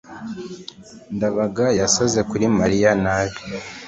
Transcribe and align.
ndabaga 1.15 1.65
yasaze 1.79 2.19
kuri 2.29 2.45
mariya 2.59 2.91
nabi 3.03 3.37